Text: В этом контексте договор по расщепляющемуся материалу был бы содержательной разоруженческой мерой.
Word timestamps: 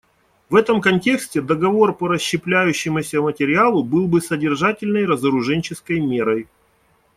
В 0.49 0.55
этом 0.55 0.81
контексте 0.81 1.41
договор 1.41 1.93
по 1.95 2.07
расщепляющемуся 2.07 3.21
материалу 3.21 3.83
был 3.83 4.07
бы 4.07 4.19
содержательной 4.19 5.05
разоруженческой 5.05 5.99
мерой. 5.99 6.47